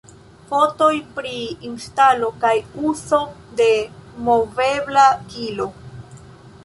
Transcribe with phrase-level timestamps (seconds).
[0.51, 1.33] Fotoj pri
[1.71, 2.53] instalo kaj
[2.93, 3.21] uzo
[3.61, 3.69] de
[4.31, 5.69] "movebla kilo"